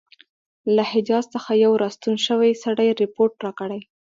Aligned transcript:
له 0.75 0.83
حجاز 0.91 1.25
څخه 1.35 1.51
یو 1.63 1.73
را 1.81 1.89
ستون 1.95 2.15
شوي 2.27 2.51
سړي 2.63 2.87
رپوټ 3.01 3.31
راکړی. 3.45 3.81